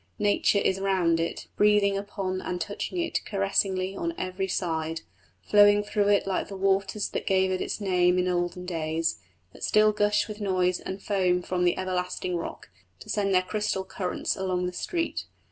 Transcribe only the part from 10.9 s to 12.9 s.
foam from the everlasting rock,